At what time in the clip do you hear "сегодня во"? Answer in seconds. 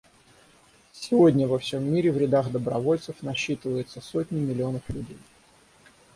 0.93-1.59